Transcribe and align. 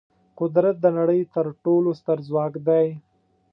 قدرت 0.39 0.75
د 0.81 0.85
نړۍ 0.97 1.21
تر 1.35 1.45
ټولو 1.63 1.89
ستر 1.99 2.17
ځواک 2.27 2.53
دی. 2.67 2.85